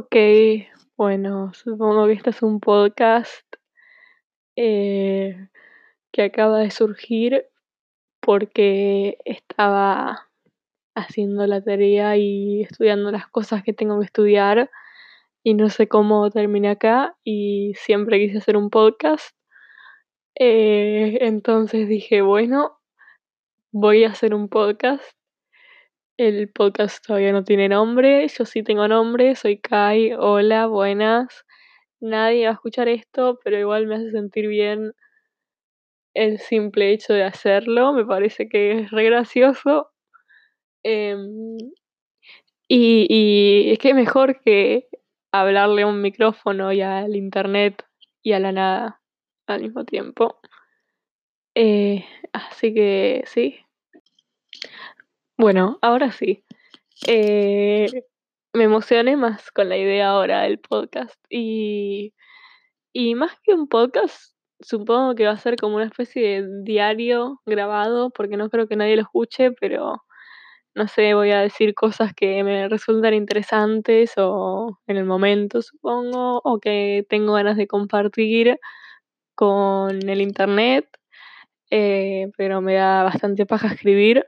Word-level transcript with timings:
Ok, 0.00 0.14
bueno, 0.96 1.52
supongo 1.54 2.06
que 2.06 2.12
este 2.12 2.30
es 2.30 2.40
un 2.42 2.60
podcast 2.60 3.44
eh, 4.54 5.48
que 6.12 6.22
acaba 6.22 6.60
de 6.60 6.70
surgir 6.70 7.46
porque 8.20 9.18
estaba 9.24 10.28
haciendo 10.94 11.44
la 11.48 11.64
tarea 11.64 12.16
y 12.16 12.62
estudiando 12.62 13.10
las 13.10 13.26
cosas 13.26 13.64
que 13.64 13.72
tengo 13.72 13.98
que 13.98 14.04
estudiar 14.04 14.70
y 15.42 15.54
no 15.54 15.68
sé 15.68 15.88
cómo 15.88 16.30
terminé 16.30 16.68
acá 16.68 17.16
y 17.24 17.72
siempre 17.74 18.20
quise 18.20 18.38
hacer 18.38 18.56
un 18.56 18.70
podcast. 18.70 19.34
Eh, 20.36 21.18
entonces 21.22 21.88
dije, 21.88 22.22
bueno, 22.22 22.78
voy 23.72 24.04
a 24.04 24.10
hacer 24.10 24.32
un 24.32 24.48
podcast. 24.48 25.17
El 26.18 26.48
podcast 26.48 27.06
todavía 27.06 27.30
no 27.30 27.44
tiene 27.44 27.68
nombre, 27.68 28.26
yo 28.26 28.44
sí 28.44 28.64
tengo 28.64 28.88
nombre, 28.88 29.36
soy 29.36 29.60
Kai, 29.60 30.14
hola, 30.14 30.66
buenas. 30.66 31.46
Nadie 32.00 32.46
va 32.46 32.50
a 32.50 32.54
escuchar 32.54 32.88
esto, 32.88 33.38
pero 33.44 33.56
igual 33.56 33.86
me 33.86 33.94
hace 33.94 34.10
sentir 34.10 34.48
bien 34.48 34.94
el 36.14 36.40
simple 36.40 36.90
hecho 36.90 37.12
de 37.12 37.22
hacerlo, 37.22 37.92
me 37.92 38.04
parece 38.04 38.48
que 38.48 38.80
es 38.80 38.90
re 38.90 39.04
gracioso. 39.04 39.92
Em, 40.82 41.56
y, 42.66 43.06
y 43.08 43.70
es 43.70 43.78
que 43.78 43.90
es 43.90 43.94
mejor 43.94 44.40
que 44.40 44.88
hablarle 45.30 45.82
a 45.82 45.86
un 45.86 46.02
micrófono 46.02 46.72
y 46.72 46.80
al 46.80 47.14
internet 47.14 47.84
y 48.24 48.32
a 48.32 48.40
la 48.40 48.50
nada 48.50 49.00
al 49.46 49.62
mismo 49.62 49.84
tiempo. 49.84 50.40
Eh, 51.54 52.04
así 52.32 52.74
que 52.74 53.22
sí. 53.26 53.60
Bueno, 55.40 55.78
ahora 55.82 56.10
sí. 56.10 56.44
Eh, 57.06 57.86
me 58.54 58.64
emocioné 58.64 59.16
más 59.16 59.50
con 59.52 59.68
la 59.68 59.76
idea 59.78 60.10
ahora 60.10 60.42
del 60.42 60.58
podcast. 60.60 61.16
Y, 61.30 62.14
y 62.92 63.14
más 63.16 63.32
que 63.44 63.54
un 63.54 63.68
podcast, 63.68 64.34
supongo 64.60 65.14
que 65.14 65.26
va 65.26 65.32
a 65.32 65.38
ser 65.38 65.56
como 65.56 65.76
una 65.76 65.86
especie 65.86 66.42
de 66.44 66.62
diario 66.64 67.40
grabado, 67.46 68.10
porque 68.10 68.36
no 68.38 68.50
creo 68.50 68.68
que 68.68 68.76
nadie 68.76 68.96
lo 68.96 69.02
escuche, 69.02 69.52
pero 69.52 70.02
no 70.74 70.88
sé, 70.88 71.14
voy 71.14 71.32
a 71.32 71.40
decir 71.42 71.74
cosas 71.74 72.14
que 72.14 72.44
me 72.44 72.68
resultan 72.68 73.14
interesantes 73.14 74.14
o 74.18 74.78
en 74.88 74.96
el 74.98 75.04
momento, 75.06 75.62
supongo, 75.62 76.40
o 76.44 76.60
que 76.60 77.06
tengo 77.10 77.34
ganas 77.34 77.56
de 77.58 77.68
compartir 77.68 78.58
con 79.36 80.08
el 80.08 80.20
internet, 80.22 80.88
eh, 81.70 82.30
pero 82.38 82.60
me 82.62 82.74
da 82.74 83.02
bastante 83.04 83.46
paja 83.46 83.68
escribir, 83.68 84.26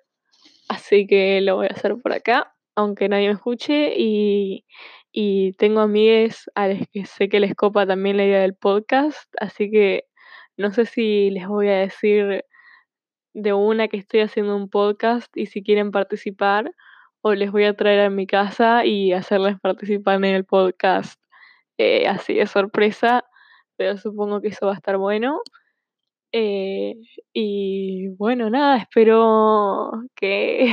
así 0.71 1.07
que 1.07 1.41
lo 1.41 1.57
voy 1.57 1.67
a 1.69 1.75
hacer 1.75 1.97
por 2.03 2.13
acá, 2.13 2.55
aunque 2.77 3.09
nadie 3.09 3.29
me 3.29 3.35
escuche 3.35 3.95
y, 3.97 4.65
y 5.13 5.53
tengo 5.55 5.81
amigas 5.81 6.51
a 6.55 6.69
las 6.69 6.89
que 6.93 7.05
sé 7.07 7.29
que 7.29 7.41
les 7.41 7.55
copa 7.57 7.87
también 7.87 8.17
la 8.17 8.25
idea 8.25 8.41
del 8.41 8.55
podcast, 8.55 9.33
así 9.41 9.71
que 9.71 10.05
no 10.57 10.73
sé 10.73 10.87
si 10.87 11.31
les 11.31 11.49
voy 11.49 11.69
a 11.69 11.79
decir 11.79 12.45
de 13.35 13.53
una 13.53 13.89
que 13.89 13.97
estoy 13.97 14.21
haciendo 14.21 14.57
un 14.57 14.69
podcast 14.71 15.37
y 15.37 15.47
si 15.47 15.63
quieren 15.63 15.91
participar 15.91 16.73
o 17.23 17.35
les 17.35 17.51
voy 17.53 17.65
a 17.65 17.75
traer 17.77 18.01
a 18.01 18.11
mi 18.11 18.27
casa 18.27 18.85
y 18.85 19.13
hacerles 19.13 19.59
participar 19.61 20.17
en 20.17 20.25
el 20.27 20.45
podcast 20.45 21.21
eh, 21.79 22.07
así 22.09 22.35
de 22.35 22.47
sorpresa, 22.47 23.25
pero 23.77 23.97
supongo 23.99 24.41
que 24.41 24.49
eso 24.49 24.67
va 24.67 24.73
a 24.73 24.77
estar 24.77 24.99
bueno. 24.99 25.41
Eh, 26.33 26.95
y 27.33 28.09
bueno, 28.17 28.51
nada, 28.51 28.77
espero 28.79 29.91
que 30.15 30.67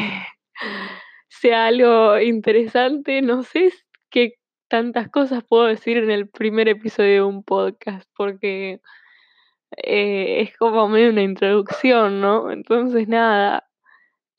sea 1.30 1.68
algo 1.68 2.20
interesante. 2.20 3.22
No 3.22 3.44
sé 3.44 3.72
qué 4.10 4.36
tantas 4.68 5.10
cosas 5.10 5.44
puedo 5.44 5.66
decir 5.66 5.98
en 5.98 6.12
el 6.12 6.30
primer 6.30 6.68
episodio 6.68 7.14
de 7.14 7.24
un 7.24 7.44
podcast, 7.44 8.10
porque 8.16 8.82
eh, 9.78 10.42
es 10.42 10.58
como 10.58 10.88
medio 10.90 11.10
una 11.12 11.24
introducción, 11.24 12.22
¿no? 12.22 12.52
Entonces, 12.52 13.08
nada, 13.08 13.68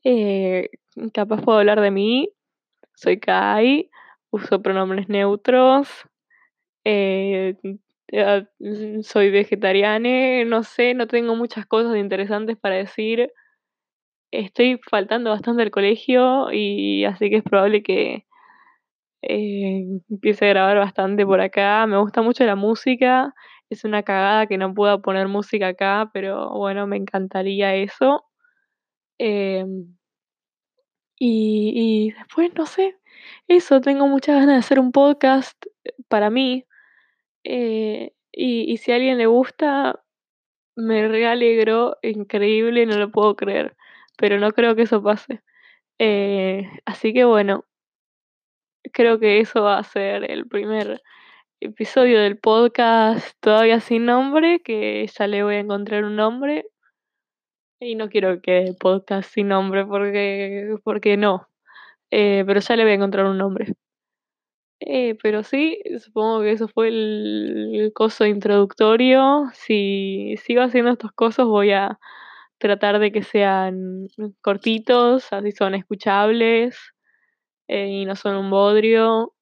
eh, 0.05 0.71
capaz 1.15 1.43
puedo 1.43 1.59
hablar 1.59 1.81
de 1.81 1.91
mí. 1.91 2.31
Soy 2.95 3.21
Kai, 3.21 3.91
uso 4.31 4.63
pronombres 4.63 5.09
neutros. 5.09 5.89
Eh, 6.85 7.57
soy 9.03 9.31
vegetariana, 9.31 10.45
no 10.45 10.63
sé, 10.63 10.95
no 10.95 11.07
tengo 11.07 11.37
muchas 11.37 11.67
cosas 11.67 11.97
interesantes 11.97 12.57
para 12.59 12.77
decir. 12.77 13.33
Estoy 14.31 14.79
faltando 14.91 15.31
bastante 15.31 15.63
al 15.63 15.71
colegio 15.71 16.53
y 16.53 17.05
así 17.05 17.31
que 17.31 17.37
es 17.39 17.43
probable 17.43 17.83
que 17.83 18.27
eh, 19.23 19.85
empiece 20.11 20.47
a 20.47 20.49
grabar 20.51 20.79
bastante 20.79 21.27
por 21.27 21.41
acá. 21.41 21.87
Me 21.87 21.99
gusta 21.99 22.23
mucho 22.23 22.45
la 22.45 22.57
música. 22.57 23.35
Es 23.71 23.85
una 23.85 24.03
cagada 24.03 24.47
que 24.47 24.59
no 24.59 24.75
pueda 24.75 24.99
poner 24.99 25.29
música 25.29 25.69
acá, 25.69 26.11
pero 26.13 26.51
bueno, 26.51 26.87
me 26.87 26.97
encantaría 26.97 27.75
eso. 27.77 28.25
Em, 29.19 29.97
y, 31.19 31.73
y 32.09 32.11
después, 32.13 32.51
no 32.55 32.67
sé, 32.67 32.97
eso, 33.49 33.81
tengo 33.81 34.07
muchas 34.09 34.37
ganas 34.37 34.49
de 34.55 34.59
hacer 34.59 34.81
un 34.81 34.93
podcast 34.93 35.57
para 36.09 36.31
mí. 36.31 36.65
Eh, 37.45 38.13
y, 38.33 38.73
y 38.73 38.77
si 38.79 38.93
a 38.93 38.97
alguien 38.97 39.19
le 39.19 39.27
gusta, 39.27 40.03
me 40.77 41.09
re 41.09 41.27
alegro, 41.27 41.99
increíble, 42.03 42.87
no 42.87 42.99
lo 42.99 43.11
puedo 43.11 43.37
creer. 43.37 43.77
Pero 44.19 44.39
no 44.39 44.53
creo 44.53 44.77
que 44.77 44.83
eso 44.83 45.03
pase. 45.03 45.43
Eh, 45.99 46.69
así 46.87 47.13
que 47.13 47.25
bueno, 47.25 47.65
creo 48.93 49.19
que 49.19 49.41
eso 49.41 49.63
va 49.63 49.79
a 49.79 49.85
ser 49.85 50.31
el 50.31 50.47
primer 50.49 51.03
episodio 51.61 52.21
del 52.21 52.39
podcast 52.39 53.37
todavía 53.41 53.81
sin 53.81 54.07
nombre, 54.07 54.61
que 54.63 55.07
ya 55.07 55.27
le 55.27 55.43
voy 55.43 55.57
a 55.57 55.61
encontrar 55.61 56.05
un 56.05 56.17
nombre. 56.17 56.67
Y 57.81 57.95
no 57.95 58.09
quiero 58.09 58.41
que 58.43 58.75
podcast 58.79 59.33
sin 59.33 59.49
nombre 59.49 59.85
porque, 59.87 60.77
porque 60.85 61.17
no. 61.17 61.49
Eh, 62.11 62.45
pero 62.47 62.61
ya 62.61 62.77
le 62.77 62.85
voy 62.85 62.93
a 62.93 62.95
encontrar 62.97 63.27
un 63.27 63.39
nombre. 63.39 63.75
Eh, 64.81 65.17
pero 65.23 65.43
sí, 65.43 65.81
supongo 66.01 66.43
que 66.43 66.53
eso 66.53 66.69
fue 66.69 66.89
el, 66.89 67.93
coso 67.95 68.27
introductorio. 68.27 69.47
Si 69.55 70.37
sigo 70.45 70.63
haciendo 70.63 70.93
estas 70.93 71.13
cosas 71.13 71.47
voy 71.47 71.73
a 71.73 71.99
tratar 72.59 72.99
de 73.01 73.13
que 73.13 73.23
sean 73.23 74.09
cortitos, 74.43 75.33
así 75.33 75.53
son 75.53 75.75
escuchables 75.75 76.77
eh, 77.69 77.89
y 77.89 78.05
no 78.07 78.17
son 78.17 78.37
un 78.37 78.51
bodrio. 78.51 79.35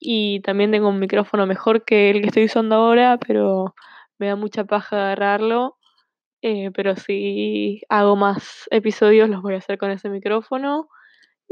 Y 0.00 0.40
también 0.42 0.72
tengo 0.72 0.88
un 0.90 1.00
micrófono 1.00 1.46
mejor 1.46 1.84
que 1.84 2.10
el 2.10 2.22
que 2.22 2.28
estoy 2.28 2.46
usando 2.46 2.76
ahora, 2.76 3.18
pero 3.18 3.74
me 4.18 4.28
da 4.28 4.36
mucha 4.36 4.64
paja 4.64 4.96
agarrarlo. 4.96 5.78
Eh, 6.42 6.70
pero 6.74 6.96
si 6.96 7.82
hago 7.88 8.16
más 8.16 8.68
episodios 8.70 9.30
los 9.30 9.42
voy 9.42 9.54
a 9.54 9.58
hacer 9.58 9.78
con 9.78 9.90
ese 9.90 10.10
micrófono 10.10 10.88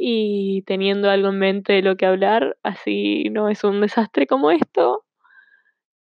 y 0.05 0.63
teniendo 0.63 1.11
algo 1.11 1.29
en 1.29 1.39
mente 1.39 1.75
de 1.75 1.83
lo 1.83 1.97
que 1.97 2.07
hablar, 2.07 2.59
así 2.65 3.25
no 3.31 3.49
es 3.49 3.65
un 3.65 3.81
desastre 3.83 4.27
como 4.27 4.51
esto. 4.51 5.05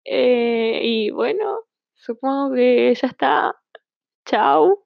Eh, 0.06 0.79
y 0.84 1.12
bueno, 1.12 1.59
supongo 1.95 2.53
que 2.56 2.94
ya 2.95 3.07
está. 3.07 3.56
Chao. 4.25 4.85